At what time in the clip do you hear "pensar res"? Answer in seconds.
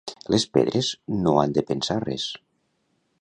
1.69-2.25